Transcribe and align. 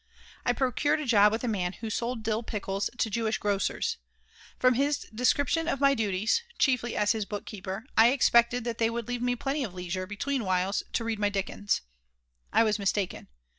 I 0.47 0.53
procured 0.53 0.99
a 0.99 1.05
job 1.05 1.31
with 1.31 1.43
a 1.43 1.47
man 1.47 1.73
who 1.73 1.91
sold 1.91 2.23
dill 2.23 2.41
pickles 2.41 2.89
to 2.97 3.07
Jewish 3.11 3.37
grocers. 3.37 3.97
From 4.57 4.73
his 4.73 5.01
description 5.13 5.67
of 5.67 5.79
my 5.79 5.93
duties 5.93 6.41
chiefly 6.57 6.97
as 6.97 7.11
his 7.11 7.23
bookkeeper 7.25 7.85
I 7.95 8.07
expected 8.09 8.63
that 8.63 8.79
they 8.79 8.89
would 8.89 9.07
leave 9.07 9.21
me 9.21 9.35
plenty 9.35 9.63
of 9.63 9.75
leisure, 9.75 10.07
between 10.07 10.43
whiles, 10.43 10.81
to 10.93 11.03
read 11.03 11.19
my 11.19 11.29
Dickens. 11.29 11.81
I 12.51 12.63
was 12.63 12.79
mistaken. 12.79 13.27